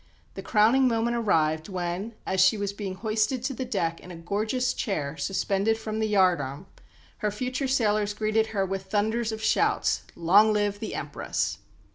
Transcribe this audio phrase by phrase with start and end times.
[0.33, 4.15] The crowning moment arrived when, as she was being hoisted to the deck in a
[4.15, 6.65] gorgeous chair suspended from the yard arm,
[7.17, 11.59] her future sailors greeted her with thunders of shouts, "Long live the Empress!"